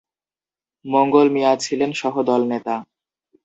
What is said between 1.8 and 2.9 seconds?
সহদলনেতা।